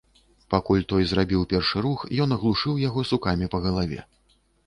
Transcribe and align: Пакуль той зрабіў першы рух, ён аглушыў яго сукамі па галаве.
Пакуль 0.53 0.79
той 0.93 1.03
зрабіў 1.09 1.43
першы 1.51 1.83
рух, 1.87 2.05
ён 2.25 2.33
аглушыў 2.39 2.81
яго 2.87 3.05
сукамі 3.13 3.51
па 3.57 3.65
галаве. 3.69 4.01